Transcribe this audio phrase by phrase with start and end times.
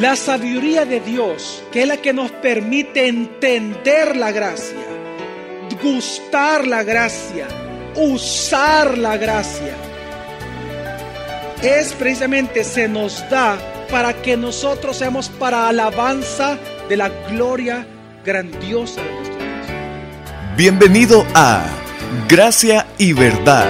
[0.00, 4.78] La sabiduría de Dios, que es la que nos permite entender la gracia,
[5.82, 7.46] gustar la gracia,
[7.96, 9.74] usar la gracia,
[11.62, 13.58] es precisamente se nos da
[13.90, 16.56] para que nosotros seamos para alabanza
[16.88, 17.86] de la gloria
[18.24, 20.56] grandiosa de nuestro Dios.
[20.56, 21.62] Bienvenido a
[22.26, 23.68] Gracia y Verdad,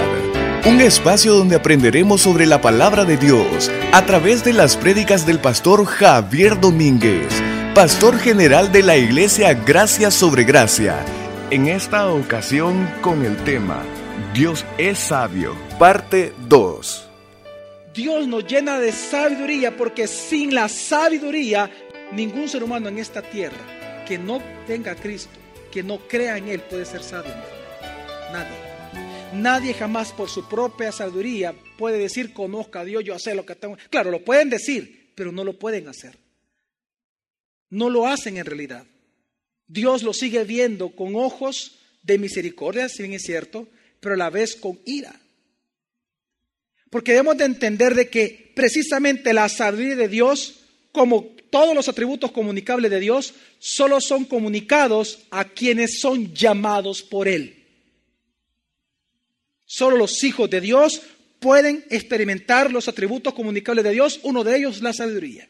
[0.65, 5.39] un espacio donde aprenderemos sobre la palabra de Dios a través de las prédicas del
[5.39, 7.41] pastor Javier Domínguez,
[7.73, 11.03] pastor general de la iglesia Gracia sobre Gracia.
[11.49, 13.81] En esta ocasión con el tema
[14.33, 17.09] Dios es sabio, parte 2.
[17.95, 21.69] Dios nos llena de sabiduría porque sin la sabiduría
[22.11, 25.33] ningún ser humano en esta tierra que no tenga a Cristo,
[25.71, 27.33] que no crea en Él puede ser sabio.
[28.31, 28.70] Nadie.
[29.33, 33.55] Nadie jamás por su propia sabiduría puede decir conozca a Dios, yo sé lo que
[33.55, 33.77] tengo.
[33.89, 36.17] Claro, lo pueden decir, pero no lo pueden hacer.
[37.69, 38.85] No lo hacen en realidad.
[39.67, 43.69] Dios lo sigue viendo con ojos de misericordia, si bien es cierto,
[44.01, 45.17] pero a la vez con ira.
[46.89, 50.59] Porque debemos de entender de que precisamente la sabiduría de Dios,
[50.91, 57.29] como todos los atributos comunicables de Dios, solo son comunicados a quienes son llamados por
[57.29, 57.60] Él.
[59.73, 61.01] Solo los hijos de Dios
[61.39, 65.47] pueden experimentar los atributos comunicables de Dios, uno de ellos la sabiduría.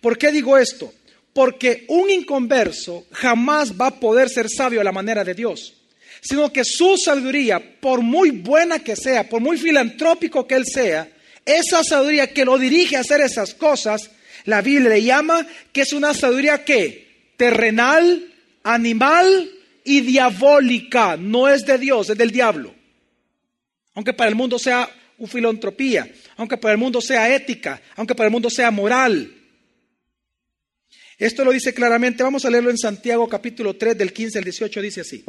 [0.00, 0.92] ¿Por qué digo esto?
[1.32, 5.74] Porque un inconverso jamás va a poder ser sabio a la manera de Dios
[6.20, 11.06] sino que su sabiduría, por muy buena que sea, por muy filantrópico que él sea,
[11.44, 14.10] esa sabiduría que lo dirige a hacer esas cosas,
[14.46, 19.53] la Biblia le llama que es una sabiduría que terrenal, animal
[19.84, 22.74] y diabólica, no es de Dios, es del diablo.
[23.94, 24.90] Aunque para el mundo sea
[25.28, 29.32] filantropía, aunque para el mundo sea ética, aunque para el mundo sea moral.
[31.18, 34.82] Esto lo dice claramente, vamos a leerlo en Santiago capítulo 3 del 15 al 18,
[34.82, 35.24] dice así.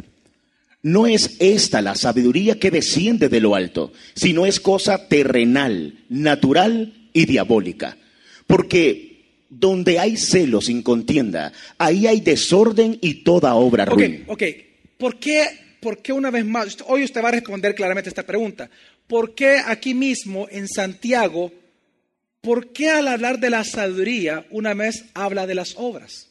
[0.82, 7.10] No es esta la sabiduría que desciende de lo alto, sino es cosa terrenal, natural
[7.12, 7.96] y diabólica.
[8.46, 9.05] Porque
[9.48, 14.24] donde hay celos sin contienda, ahí hay desorden y toda obra ruin.
[14.26, 14.56] Ok, ok.
[14.98, 15.46] ¿Por qué,
[15.80, 16.78] ¿Por qué una vez más?
[16.86, 18.70] Hoy usted va a responder claramente esta pregunta.
[19.06, 21.52] ¿Por qué aquí mismo en Santiago,
[22.40, 26.28] por qué al hablar de la sabiduría una vez habla de las obras?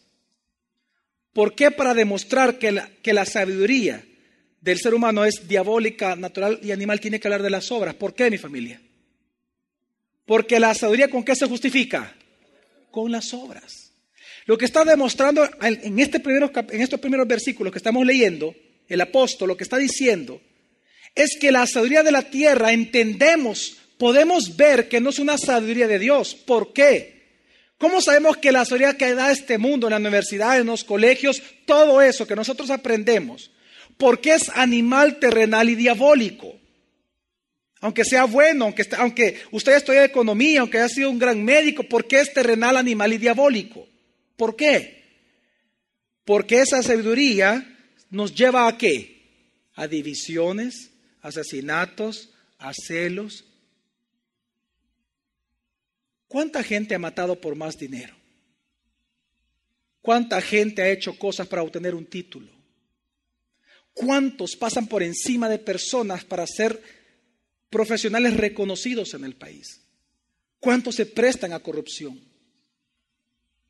[1.31, 4.03] ¿Por qué para demostrar que la, que la sabiduría
[4.65, 7.93] del ser humano es diabólica, natural y animal, tiene que hablar de las obras.
[7.93, 8.81] ¿Por qué, mi familia?
[10.25, 12.15] Porque la sabiduría con qué se justifica?
[12.95, 13.91] Con las obras.
[14.45, 18.55] Lo que está demostrando en, este en estos primeros versículos que estamos leyendo,
[18.87, 20.39] el apóstol lo que está diciendo
[21.13, 25.89] es que la sabiduría de la tierra entendemos, podemos ver que no es una sabiduría
[25.89, 26.35] de Dios.
[26.35, 27.33] ¿Por qué?
[27.77, 31.43] ¿Cómo sabemos que la sabiduría que da este mundo en la universidad, en los colegios,
[31.65, 33.51] todo eso que nosotros aprendemos,
[33.97, 36.55] porque es animal terrenal y diabólico.
[37.85, 42.07] Aunque sea bueno, aunque, aunque usted estudie economía, aunque haya sido un gran médico, ¿por
[42.07, 43.87] qué es terrenal, animal y diabólico?
[44.35, 45.03] ¿Por qué?
[46.23, 47.63] Porque esa sabiduría
[48.09, 49.69] nos lleva a qué?
[49.75, 50.89] A divisiones,
[51.21, 53.45] asesinatos, a celos.
[56.27, 58.15] ¿Cuánta gente ha matado por más dinero?
[60.01, 62.51] ¿Cuánta gente ha hecho cosas para obtener un título?
[63.93, 67.04] ¿Cuántos pasan por encima de personas para ser
[67.69, 69.81] profesionales reconocidos en el país?
[70.59, 72.19] ¿Cuántos se prestan a corrupción?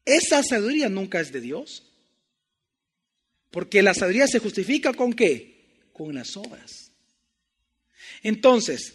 [0.05, 1.83] Esa sabiduría nunca es de Dios.
[3.49, 5.85] Porque la sabiduría se justifica con qué?
[5.93, 6.91] Con las obras.
[8.21, 8.93] Entonces,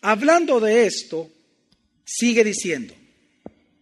[0.00, 1.30] hablando de esto,
[2.04, 2.94] sigue diciendo.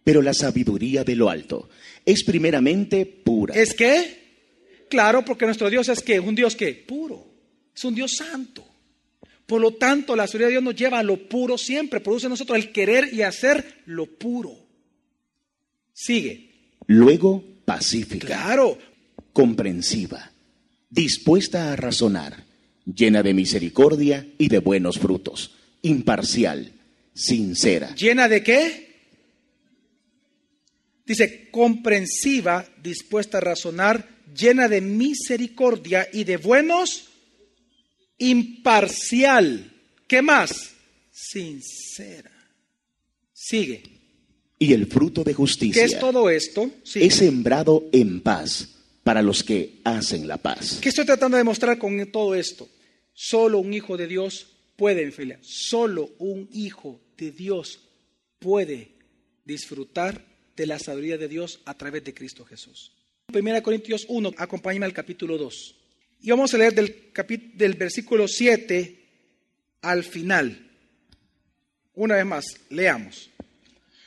[0.03, 1.69] Pero la sabiduría de lo alto
[2.05, 3.55] es primeramente pura.
[3.55, 4.19] ¿Es qué?
[4.89, 7.25] Claro, porque nuestro Dios es que un Dios que puro,
[7.75, 8.65] es un Dios santo.
[9.49, 12.29] Por lo tanto, la sabiduría de Dios nos lleva a lo puro siempre, produce en
[12.29, 14.55] nosotros el querer y hacer lo puro.
[15.91, 16.51] Sigue.
[16.85, 18.27] Luego, pacífica.
[18.27, 18.77] Claro.
[19.33, 20.31] Comprensiva,
[20.87, 22.45] dispuesta a razonar,
[22.85, 26.71] llena de misericordia y de buenos frutos, imparcial,
[27.15, 27.95] sincera.
[27.95, 28.99] ¿Llena de qué?
[31.07, 37.08] Dice, comprensiva, dispuesta a razonar, llena de misericordia y de buenos,
[38.19, 39.71] imparcial.
[40.07, 40.71] ¿Qué más?
[41.11, 42.31] Sincera.
[43.33, 43.83] Sigue.
[44.59, 45.81] Y el fruto de justicia.
[45.81, 46.69] ¿Qué es todo esto?
[46.93, 50.79] Es sembrado en paz para los que hacen la paz.
[50.81, 52.67] ¿Qué estoy tratando de demostrar con todo esto?
[53.13, 57.79] Solo un hijo de Dios puede, familia, solo un hijo de Dios
[58.39, 58.91] puede
[59.45, 60.23] disfrutar
[60.55, 62.91] de la sabiduría de Dios a través de Cristo Jesús.
[63.33, 65.75] 1 Corintios 1, acompáñame al capítulo 2.
[66.21, 67.11] Y vamos a leer del,
[67.55, 68.99] del versículo 7
[69.81, 70.67] al final.
[71.93, 73.29] Una vez más, leamos.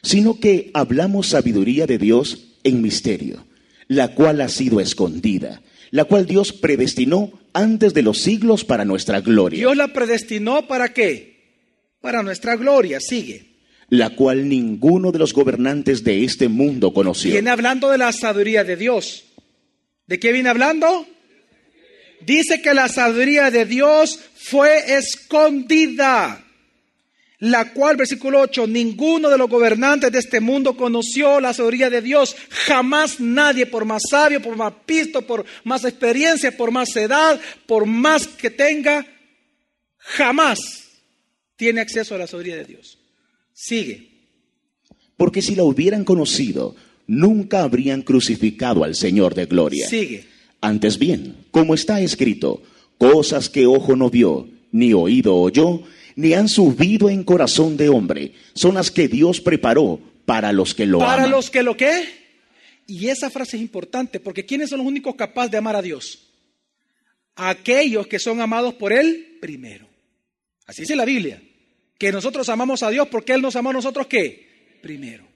[0.03, 3.47] Sino que hablamos sabiduría de Dios en misterio,
[3.89, 9.21] la cual ha sido escondida, la cual Dios predestinó antes de los siglos para nuestra
[9.21, 9.59] gloria.
[9.59, 11.33] Dios la predestinó para qué?
[12.01, 13.53] Para nuestra gloria, sigue.
[13.89, 17.33] La cual ninguno de los gobernantes de este mundo conoció.
[17.33, 19.25] Viene hablando de la sabiduría de Dios.
[20.07, 21.07] ¿De qué viene hablando?
[22.25, 26.43] Dice que la sabiduría de Dios fue escondida
[27.43, 32.01] la cual, versículo 8, ninguno de los gobernantes de este mundo conoció la sabiduría de
[32.01, 32.37] Dios.
[32.51, 37.85] Jamás nadie, por más sabio, por más pisto, por más experiencia, por más edad, por
[37.85, 39.05] más que tenga,
[39.99, 40.61] jamás
[41.57, 42.99] tiene acceso a la sabiduría de Dios.
[43.53, 44.09] Sigue.
[45.17, 46.77] Porque si la hubieran conocido,
[47.09, 49.89] nunca habrían crucificado al Señor de gloria.
[49.89, 50.32] Sigue.
[50.63, 52.63] Antes bien, como está escrito,
[52.97, 55.83] cosas que ojo no vio, ni oído oyó,
[56.15, 58.33] ni han subido en corazón de hombre.
[58.55, 61.17] Son las que Dios preparó para los que lo aman.
[61.17, 62.05] ¿Para los que lo qué?
[62.87, 66.29] Y esa frase es importante porque ¿quiénes son los únicos capaces de amar a Dios?
[67.35, 69.89] Aquellos que son amados por Él primero.
[70.67, 71.43] Así dice la Biblia.
[71.99, 74.79] Que nosotros amamos a Dios porque Él nos amó a nosotros qué?
[74.81, 75.27] Primero.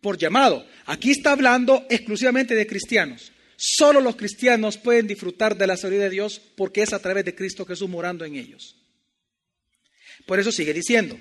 [0.00, 0.66] Por llamado.
[0.86, 3.32] Aquí está hablando exclusivamente de cristianos.
[3.62, 7.34] Solo los cristianos pueden disfrutar de la sabiduría de Dios porque es a través de
[7.34, 8.74] Cristo Jesús morando en ellos.
[10.26, 11.18] Por eso sigue diciendo.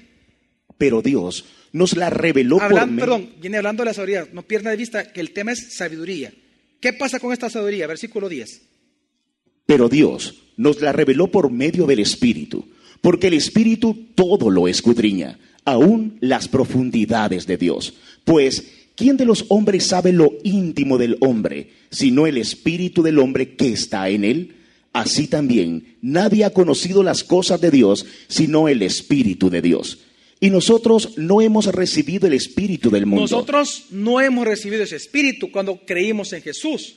[0.78, 1.44] Pero Dios
[1.74, 4.30] nos la reveló por Perdón, viene hablando de la sabiduría.
[4.32, 6.34] No pierda de vista que el tema es sabiduría.
[6.80, 7.88] ¿Qué pasa con esta sabiduría?
[7.88, 8.62] Versículo 10.
[9.66, 12.70] Pero Dios nos la reveló por medio del Espíritu,
[13.02, 17.96] porque el Espíritu todo lo escudriña, aún las profundidades de Dios.
[18.24, 23.56] Pues, ¿quién de los hombres sabe lo íntimo del hombre, sino el Espíritu del hombre
[23.56, 24.56] que está en él?
[24.92, 30.00] Así también nadie ha conocido las cosas de Dios sino el Espíritu de Dios.
[30.42, 33.22] Y nosotros no hemos recibido el Espíritu del mundo.
[33.22, 36.96] Nosotros no hemos recibido ese Espíritu cuando creímos en Jesús,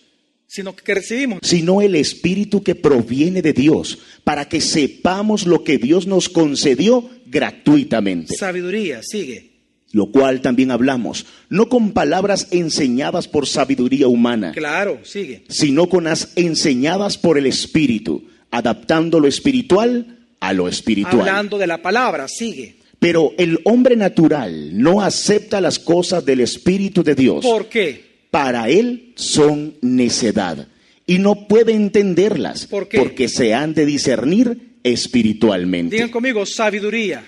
[0.49, 1.39] sino que recibimos.
[1.43, 7.09] Sino el Espíritu que proviene de Dios, para que sepamos lo que Dios nos concedió
[7.27, 8.37] gratuitamente.
[8.37, 9.52] Sabiduría, sigue
[9.93, 14.53] lo cual también hablamos, no con palabras enseñadas por sabiduría humana.
[14.53, 15.45] Claro, sigue.
[15.49, 21.21] Sino con las enseñadas por el Espíritu, adaptando lo espiritual a lo espiritual.
[21.21, 22.77] Hablando de la palabra, sigue.
[22.99, 27.45] Pero el hombre natural no acepta las cosas del Espíritu de Dios.
[27.45, 28.13] ¿Por qué?
[28.31, 30.69] Para él son necedad
[31.07, 32.67] y no puede entenderlas.
[32.67, 32.99] ¿Por qué?
[32.99, 35.97] Porque se han de discernir espiritualmente.
[35.97, 37.25] Digan conmigo, sabiduría.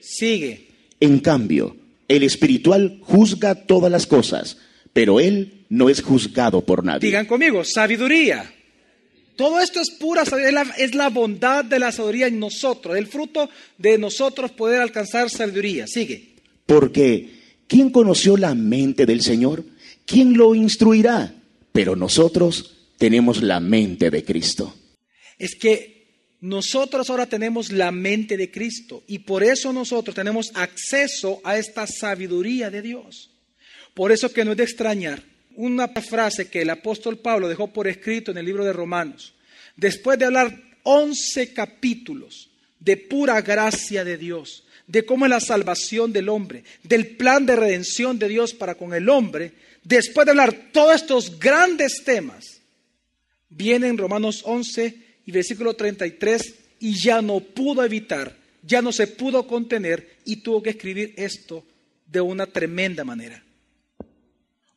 [0.00, 0.69] Sigue.
[1.00, 1.76] En cambio,
[2.08, 4.58] el espiritual juzga todas las cosas,
[4.92, 7.08] pero él no es juzgado por nadie.
[7.08, 8.52] Digan conmigo, sabiduría.
[9.36, 13.48] Todo esto es pura sabiduría, es la bondad de la sabiduría en nosotros, el fruto
[13.78, 15.86] de nosotros poder alcanzar sabiduría.
[15.86, 16.34] Sigue.
[16.66, 17.30] Porque,
[17.66, 19.64] ¿quién conoció la mente del Señor?
[20.04, 21.32] ¿Quién lo instruirá?
[21.72, 24.74] Pero nosotros tenemos la mente de Cristo.
[25.38, 25.99] Es que
[26.40, 31.86] nosotros ahora tenemos la mente de Cristo y por eso nosotros tenemos acceso a esta
[31.86, 33.30] sabiduría de Dios.
[33.92, 35.22] Por eso que no es de extrañar
[35.56, 39.34] una frase que el apóstol Pablo dejó por escrito en el libro de Romanos.
[39.76, 46.12] Después de hablar 11 capítulos de pura gracia de Dios, de cómo es la salvación
[46.12, 49.52] del hombre, del plan de redención de Dios para con el hombre,
[49.84, 52.62] después de hablar todos estos grandes temas,
[53.50, 59.06] viene en Romanos 11 y versículo 33, y ya no pudo evitar, ya no se
[59.06, 61.64] pudo contener y tuvo que escribir esto
[62.10, 63.40] de una tremenda manera.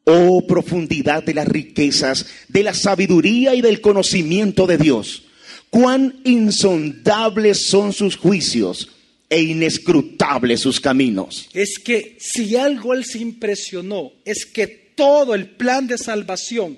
[0.03, 5.23] Oh profundidad de las riquezas, de la sabiduría y del conocimiento de Dios.
[5.71, 8.91] Cuán insondables son sus juicios
[9.31, 11.49] e inescrutables sus caminos.
[11.55, 16.77] Es que si algo él se impresionó, es que todo el plan de salvación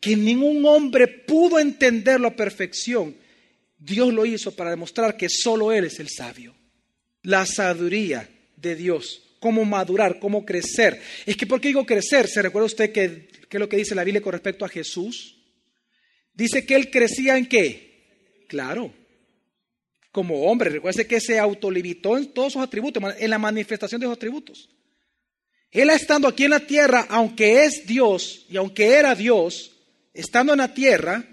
[0.00, 3.16] que ningún hombre pudo entenderlo a perfección,
[3.78, 6.54] Dios lo hizo para demostrar que solo Él es el sabio.
[7.22, 11.00] La sabiduría de Dios, cómo madurar, cómo crecer.
[11.24, 12.28] Es que, ¿por qué digo crecer?
[12.28, 15.36] ¿Se recuerda usted que, es lo que dice la Biblia con respecto a Jesús?
[16.32, 18.44] Dice que Él crecía en qué?
[18.48, 18.92] Claro,
[20.12, 20.70] como hombre.
[20.70, 24.68] Recuerde que se autolimitó en todos sus atributos, en la manifestación de sus atributos.
[25.70, 29.75] Él estando aquí en la tierra, aunque es Dios y aunque era Dios,
[30.16, 31.24] estando en la tierra,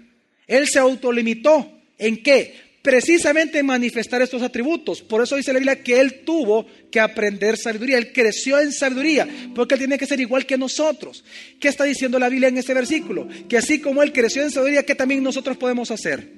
[0.46, 1.70] Él se autolimitó.
[1.98, 2.64] ¿En qué?
[2.84, 5.00] precisamente en manifestar estos atributos.
[5.00, 7.96] Por eso dice la Biblia que Él tuvo que aprender sabiduría.
[7.96, 11.24] Él creció en sabiduría, porque Él tiene que ser igual que nosotros.
[11.58, 13.26] ¿Qué está diciendo la Biblia en este versículo?
[13.48, 16.34] Que así como Él creció en sabiduría, ¿qué también nosotros podemos hacer?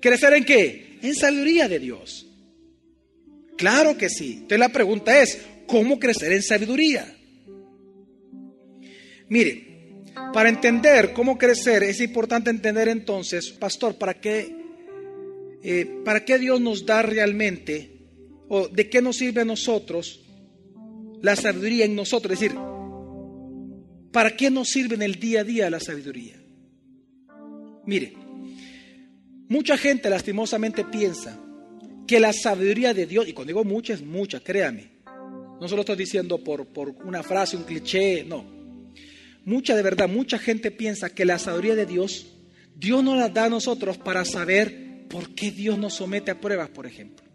[0.00, 0.98] ¿Crecer en qué?
[1.00, 2.26] En sabiduría de Dios.
[3.56, 4.32] Claro que sí.
[4.32, 7.16] Entonces la pregunta es, ¿cómo crecer en sabiduría?
[9.28, 9.67] Mire,
[10.32, 14.54] para entender cómo crecer es importante entender entonces, pastor, ¿para qué,
[15.62, 18.06] eh, ¿para qué Dios nos da realmente
[18.48, 20.24] o de qué nos sirve a nosotros
[21.22, 22.32] la sabiduría en nosotros?
[22.34, 22.58] Es decir,
[24.12, 26.36] ¿para qué nos sirve en el día a día la sabiduría?
[27.86, 28.12] Mire,
[29.48, 31.40] mucha gente lastimosamente piensa
[32.06, 34.90] que la sabiduría de Dios, y cuando digo mucha es mucha, créame,
[35.60, 38.57] no solo estoy diciendo por, por una frase, un cliché, no
[39.44, 42.26] mucha de verdad, mucha gente piensa que la sabiduría de Dios,
[42.74, 46.68] Dios nos la da a nosotros para saber por qué Dios nos somete a pruebas,
[46.68, 47.26] por ejemplo.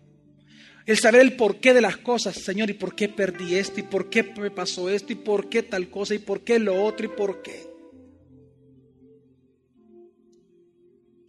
[0.85, 4.09] El saber el porqué de las cosas, Señor, y por qué perdí esto, y por
[4.09, 7.09] qué me pasó esto, y por qué tal cosa, y por qué lo otro, y
[7.09, 7.73] por qué.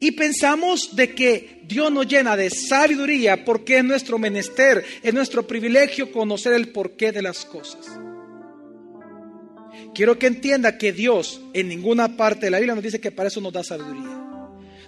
[0.01, 5.47] Y pensamos de que Dios nos llena de sabiduría porque es nuestro menester, es nuestro
[5.47, 7.87] privilegio conocer el porqué de las cosas.
[9.95, 13.29] Quiero que entienda que Dios en ninguna parte de la Biblia nos dice que para
[13.29, 14.21] eso nos da sabiduría.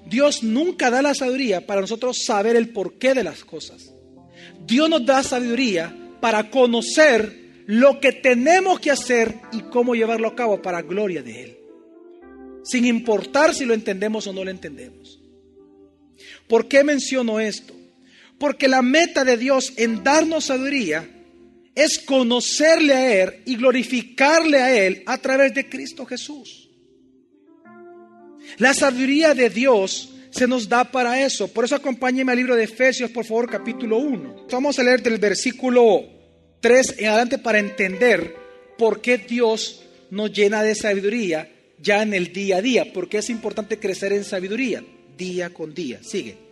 [0.08, 3.92] Dios nunca da la sabiduría para nosotros saber el porqué de las cosas.
[4.66, 10.36] Dios nos da sabiduría para conocer lo que tenemos que hacer y cómo llevarlo a
[10.36, 11.56] cabo para gloria de Él.
[12.64, 15.20] Sin importar si lo entendemos o no lo entendemos.
[16.48, 17.74] ¿Por qué menciono esto?
[18.38, 21.08] Porque la meta de Dios en darnos sabiduría
[21.76, 26.70] es conocerle a Él y glorificarle a Él a través de Cristo Jesús.
[28.56, 31.48] La sabiduría de Dios se nos da para eso.
[31.48, 34.46] Por eso acompáñeme al libro de Efesios, por favor, capítulo 1.
[34.50, 36.04] Vamos a leer del versículo
[36.60, 38.34] 3 en adelante para entender
[38.78, 42.92] por qué Dios nos llena de sabiduría ya en el día a día.
[42.94, 44.82] Porque es importante crecer en sabiduría
[45.18, 46.00] día con día.
[46.02, 46.45] Sigue.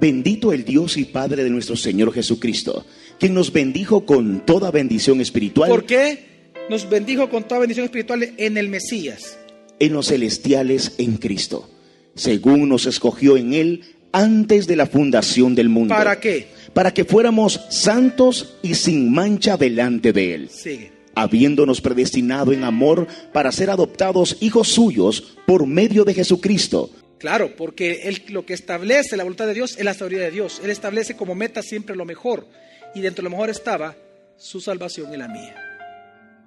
[0.00, 2.84] Bendito el Dios y Padre de nuestro Señor Jesucristo
[3.22, 5.70] quien nos bendijo con toda bendición espiritual.
[5.70, 9.38] ¿Por qué nos bendijo con toda bendición espiritual en el Mesías?
[9.78, 11.70] En los celestiales en Cristo,
[12.16, 15.94] según nos escogió en Él antes de la fundación del mundo.
[15.94, 16.48] ¿Para qué?
[16.74, 20.48] Para que fuéramos santos y sin mancha delante de Él.
[20.50, 20.90] Sigue.
[21.14, 26.90] Habiéndonos predestinado en amor para ser adoptados hijos suyos por medio de Jesucristo.
[27.22, 30.60] Claro, porque él, lo que establece la voluntad de Dios es la sabiduría de Dios.
[30.64, 32.48] Él establece como meta siempre lo mejor
[32.96, 33.94] y dentro de lo mejor estaba
[34.36, 35.54] su salvación y la mía,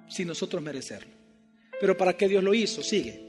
[0.06, 1.08] sin nosotros merecerlo.
[1.80, 2.82] Pero ¿para qué Dios lo hizo?
[2.82, 3.22] Sigue.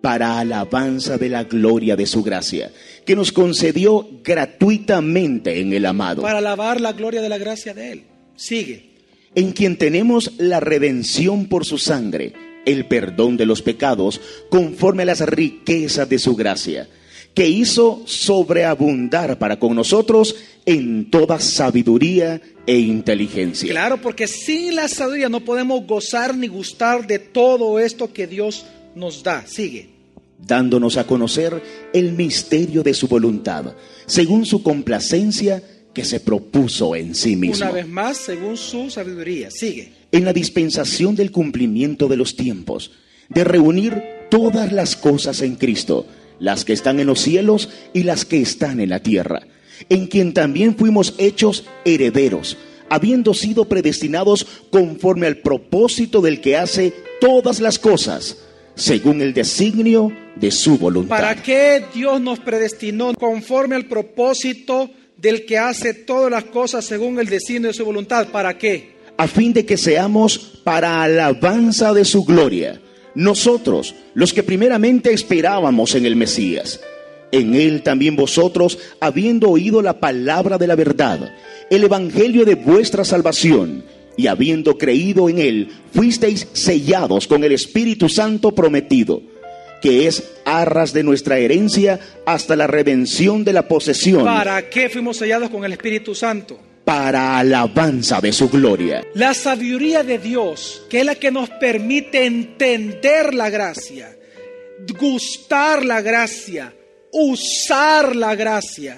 [0.00, 2.72] Para alabanza de la gloria de su gracia,
[3.04, 6.22] que nos concedió gratuitamente en el amado.
[6.22, 8.04] Para alabar la gloria de la gracia de Él.
[8.34, 8.94] Sigue.
[9.34, 12.32] En quien tenemos la redención por su sangre,
[12.68, 16.88] el perdón de los pecados, conforme a las riquezas de su gracia
[17.38, 20.34] que hizo sobreabundar para con nosotros
[20.66, 23.70] en toda sabiduría e inteligencia.
[23.70, 28.66] Claro, porque sin la sabiduría no podemos gozar ni gustar de todo esto que Dios
[28.96, 29.46] nos da.
[29.46, 29.88] Sigue.
[30.36, 33.72] Dándonos a conocer el misterio de su voluntad,
[34.06, 35.62] según su complacencia
[35.94, 37.64] que se propuso en sí mismo.
[37.64, 39.48] Una vez más, según su sabiduría.
[39.52, 39.97] Sigue.
[40.12, 42.92] En la dispensación del cumplimiento de los tiempos,
[43.28, 46.06] de reunir todas las cosas en Cristo
[46.40, 49.42] las que están en los cielos y las que están en la tierra,
[49.88, 52.56] en quien también fuimos hechos herederos,
[52.88, 58.38] habiendo sido predestinados conforme al propósito del que hace todas las cosas,
[58.74, 61.16] según el designio de su voluntad.
[61.16, 67.18] ¿Para qué Dios nos predestinó conforme al propósito del que hace todas las cosas según
[67.18, 68.28] el designio de su voluntad?
[68.28, 68.97] ¿Para qué?
[69.18, 72.80] A fin de que seamos para alabanza de su gloria
[73.18, 76.80] nosotros, los que primeramente esperábamos en el Mesías.
[77.32, 81.34] En él también vosotros, habiendo oído la palabra de la verdad,
[81.68, 83.84] el evangelio de vuestra salvación,
[84.16, 89.20] y habiendo creído en él, fuisteis sellados con el Espíritu Santo prometido,
[89.82, 94.24] que es arras de nuestra herencia hasta la redención de la posesión.
[94.24, 96.67] ¿Para qué fuimos sellados con el Espíritu Santo?
[96.88, 99.06] Para alabanza de su gloria.
[99.12, 104.16] La sabiduría de Dios, que es la que nos permite entender la gracia,
[104.98, 106.74] gustar la gracia,
[107.12, 108.96] usar la gracia,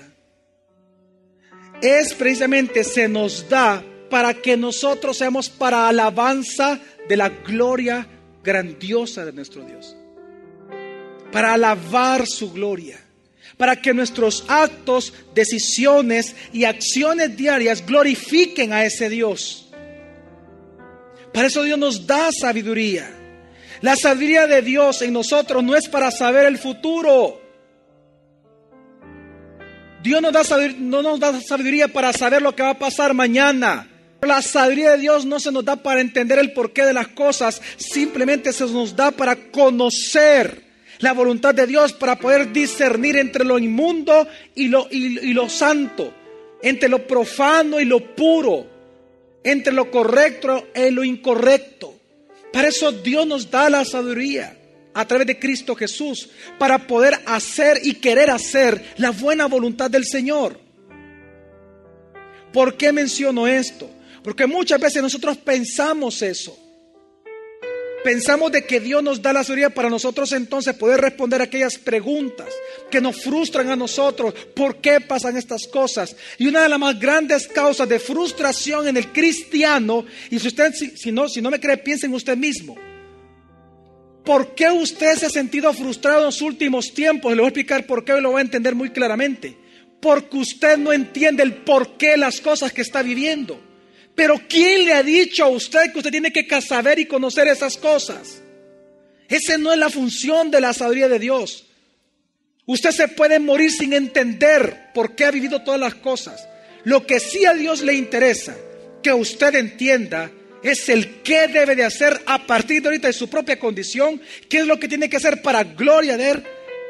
[1.82, 6.78] es precisamente se nos da para que nosotros seamos para alabanza
[7.08, 8.06] de la gloria
[8.44, 9.96] grandiosa de nuestro Dios.
[11.32, 13.00] Para alabar su gloria.
[13.60, 19.68] Para que nuestros actos, decisiones y acciones diarias glorifiquen a ese Dios.
[21.30, 23.14] Para eso Dios nos da sabiduría.
[23.82, 27.38] La sabiduría de Dios en nosotros no es para saber el futuro.
[30.02, 30.42] Dios nos da
[30.78, 33.90] no nos da sabiduría para saber lo que va a pasar mañana.
[34.22, 37.60] La sabiduría de Dios no se nos da para entender el porqué de las cosas,
[37.76, 40.69] simplemente se nos da para conocer
[41.00, 46.12] la voluntad de Dios, para poder discernir entre lo inmundo y lo, y lo santo,
[46.62, 48.66] entre lo profano y lo puro,
[49.42, 51.94] entre lo correcto y lo incorrecto.
[52.52, 54.56] Para eso Dios nos da la sabiduría
[54.92, 56.28] a través de Cristo Jesús,
[56.58, 60.58] para poder hacer y querer hacer la buena voluntad del Señor.
[62.52, 63.88] ¿Por qué menciono esto?
[64.22, 66.58] Porque muchas veces nosotros pensamos eso.
[68.02, 72.48] Pensamos de que Dios nos da la sabiduría para nosotros entonces poder responder aquellas preguntas
[72.90, 74.32] que nos frustran a nosotros.
[74.54, 76.16] ¿Por qué pasan estas cosas?
[76.38, 80.72] Y una de las más grandes causas de frustración en el cristiano, y si usted,
[80.72, 82.76] si, no, si no me cree, piense en usted mismo.
[84.24, 87.32] ¿Por qué usted se ha sentido frustrado en los últimos tiempos?
[87.32, 89.56] Le voy a explicar por qué y lo voy a entender muy claramente.
[90.00, 93.69] Porque usted no entiende el por qué las cosas que está viviendo.
[94.20, 97.78] Pero ¿quién le ha dicho a usted que usted tiene que saber y conocer esas
[97.78, 98.42] cosas?
[99.26, 101.64] Esa no es la función de la sabiduría de Dios.
[102.66, 106.46] Usted se puede morir sin entender por qué ha vivido todas las cosas.
[106.84, 108.54] Lo que sí a Dios le interesa
[109.02, 110.30] que usted entienda
[110.62, 114.58] es el qué debe de hacer a partir de ahorita de su propia condición, qué
[114.58, 116.44] es lo que tiene que hacer para gloria de Él,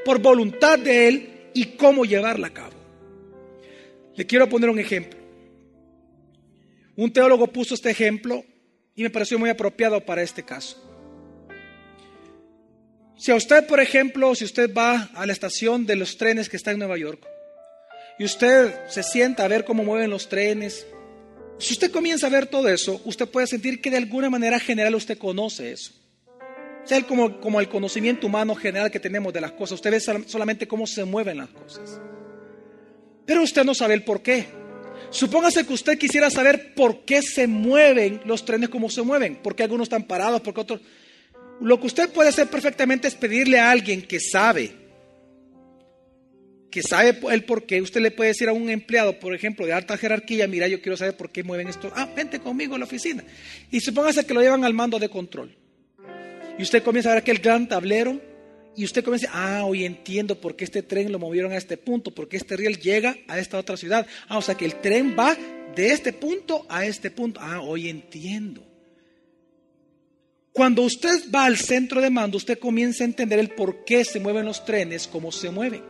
[0.05, 2.75] por voluntad de Él y cómo llevarla a cabo.
[4.17, 5.20] Le quiero poner un ejemplo.
[7.01, 8.45] Un teólogo puso este ejemplo
[8.95, 10.77] y me pareció muy apropiado para este caso.
[13.17, 16.59] Si a usted, por ejemplo, si usted va a la estación de los trenes que
[16.59, 17.27] está en Nueva York
[18.19, 20.87] y usted se sienta a ver cómo mueven los trenes,
[21.57, 24.95] si usted comienza a ver todo eso, usted puede sentir que de alguna manera general
[24.95, 25.95] usted conoce eso.
[26.85, 29.77] O sea, como, como el conocimiento humano general que tenemos de las cosas.
[29.77, 31.99] Usted ve solamente cómo se mueven las cosas.
[33.25, 34.60] Pero usted no sabe el por qué.
[35.11, 39.57] Supóngase que usted quisiera saber por qué se mueven los trenes como se mueven, por
[39.57, 40.81] qué algunos están parados, por qué otros...
[41.61, 44.81] Lo que usted puede hacer perfectamente es pedirle a alguien que sabe
[46.71, 49.73] que sabe el por qué, usted le puede decir a un empleado, por ejemplo, de
[49.73, 51.93] alta jerarquía, mira, yo quiero saber por qué mueven esto.
[51.97, 53.25] Ah, vente conmigo a la oficina.
[53.71, 55.57] Y supóngase que lo llevan al mando de control.
[56.59, 58.21] Y usted comienza a ver aquel gran tablero
[58.77, 62.13] y usted comienza, ah, hoy entiendo por qué este tren lo movieron a este punto,
[62.13, 64.07] porque este riel llega a esta otra ciudad.
[64.29, 65.37] Ah, o sea que el tren va
[65.75, 67.41] de este punto a este punto.
[67.43, 68.67] Ah, hoy entiendo.
[70.53, 74.21] Cuando usted va al centro de mando, usted comienza a entender el por qué se
[74.21, 75.83] mueven los trenes, cómo se mueven.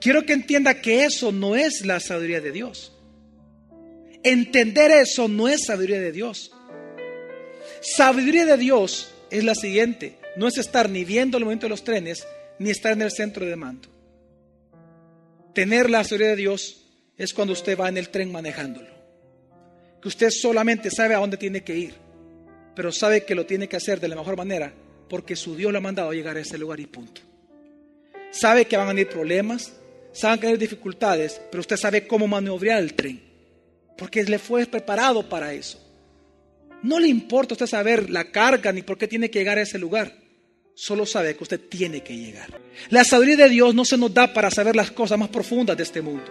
[0.00, 2.92] Quiero que entienda que eso no es la sabiduría de Dios.
[4.22, 6.52] Entender eso no es sabiduría de Dios.
[7.80, 10.18] Sabiduría de Dios es la siguiente.
[10.36, 12.26] No es estar ni viendo el movimiento de los trenes,
[12.58, 13.88] ni estar en el centro de mando.
[15.52, 18.92] Tener la sabiduría de Dios es cuando usted va en el tren manejándolo.
[20.02, 21.94] Que usted solamente sabe a dónde tiene que ir,
[22.74, 24.74] pero sabe que lo tiene que hacer de la mejor manera
[25.08, 27.20] porque su Dios lo ha mandado a llegar a ese lugar y punto.
[28.30, 29.72] Sabe que van a venir problemas,
[30.12, 33.22] saben que hay dificultades, pero usted sabe cómo maniobrar el tren,
[33.96, 35.80] porque le fue preparado para eso.
[36.82, 39.62] No le importa a usted saber la carga ni por qué tiene que llegar a
[39.62, 40.12] ese lugar.
[40.76, 42.60] Solo sabe que usted tiene que llegar.
[42.90, 45.84] La sabiduría de Dios no se nos da para saber las cosas más profundas de
[45.84, 46.24] este mundo.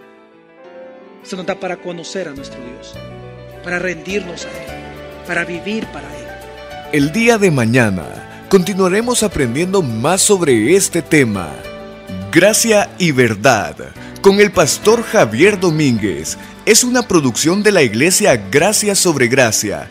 [1.22, 2.94] Se nos da para conocer a nuestro Dios,
[3.62, 6.26] para rendirnos a Él, para vivir para Él.
[6.92, 11.50] El día de mañana continuaremos aprendiendo más sobre este tema.
[12.30, 13.76] Gracia y Verdad,
[14.20, 19.90] con el pastor Javier Domínguez, es una producción de la iglesia Gracia sobre Gracia.